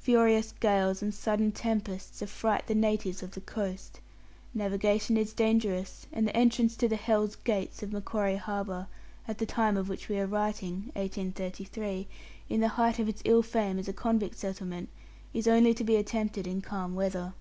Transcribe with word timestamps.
Furious 0.00 0.50
gales 0.58 1.02
and 1.02 1.14
sudden 1.14 1.52
tempests 1.52 2.20
affright 2.20 2.66
the 2.66 2.74
natives 2.74 3.22
of 3.22 3.30
the 3.30 3.40
coast. 3.40 4.00
Navigation 4.52 5.16
is 5.16 5.32
dangerous, 5.32 6.08
and 6.12 6.26
the 6.26 6.36
entrance 6.36 6.76
to 6.78 6.88
the 6.88 6.96
"Hell's 6.96 7.36
Gates" 7.36 7.80
of 7.80 7.92
Macquarie 7.92 8.34
Harbour 8.34 8.88
at 9.28 9.38
the 9.38 9.46
time 9.46 9.76
of 9.76 9.88
which 9.88 10.08
we 10.08 10.18
are 10.18 10.26
writing 10.26 10.90
(1833), 10.96 12.08
in 12.48 12.60
the 12.60 12.66
height 12.70 12.98
of 12.98 13.08
its 13.08 13.22
ill 13.24 13.44
fame 13.44 13.78
as 13.78 13.86
a 13.86 13.92
convict 13.92 14.36
settlement 14.36 14.88
is 15.32 15.46
only 15.46 15.72
to 15.74 15.84
be 15.84 15.94
attempted 15.94 16.44
in 16.44 16.60
calm 16.60 16.96
weather. 16.96 17.34